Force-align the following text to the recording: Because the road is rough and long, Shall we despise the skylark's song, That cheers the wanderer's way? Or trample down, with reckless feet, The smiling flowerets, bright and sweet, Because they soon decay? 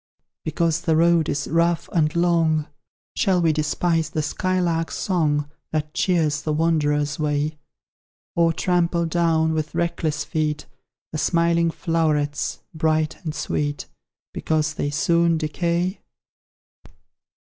Because 0.43 0.81
the 0.81 0.95
road 0.95 1.29
is 1.29 1.47
rough 1.47 1.87
and 1.93 2.15
long, 2.15 2.65
Shall 3.15 3.39
we 3.39 3.53
despise 3.53 4.09
the 4.09 4.23
skylark's 4.23 4.97
song, 4.97 5.47
That 5.71 5.93
cheers 5.93 6.41
the 6.41 6.51
wanderer's 6.53 7.19
way? 7.19 7.59
Or 8.35 8.51
trample 8.51 9.05
down, 9.05 9.53
with 9.53 9.75
reckless 9.75 10.23
feet, 10.23 10.65
The 11.11 11.19
smiling 11.19 11.69
flowerets, 11.69 12.61
bright 12.73 13.23
and 13.23 13.35
sweet, 13.35 13.85
Because 14.33 14.73
they 14.73 14.89
soon 14.89 15.37
decay? 15.37 16.01